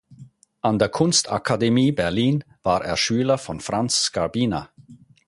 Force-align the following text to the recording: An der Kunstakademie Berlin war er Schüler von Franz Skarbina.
An 0.61 0.79
der 0.79 0.89
Kunstakademie 0.89 1.91
Berlin 1.91 2.43
war 2.63 2.83
er 2.83 2.97
Schüler 2.97 3.37
von 3.37 3.59
Franz 3.59 4.05
Skarbina. 4.05 4.71